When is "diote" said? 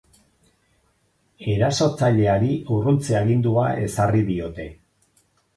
4.31-4.71